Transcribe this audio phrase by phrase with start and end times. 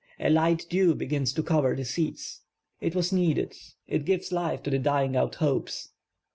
[0.19, 2.41] a light dew begins to cover the seats.
[2.79, 3.53] It was needed.
[3.87, 5.89] It gives life to the dying out hopes.